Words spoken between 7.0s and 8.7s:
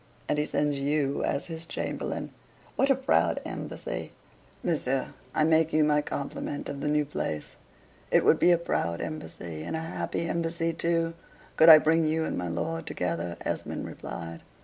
place." "It would be a